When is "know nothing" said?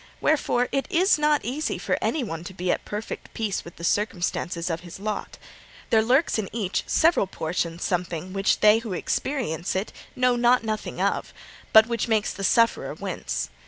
10.43-10.99